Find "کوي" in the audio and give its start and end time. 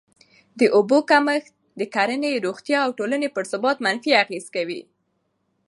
4.55-4.81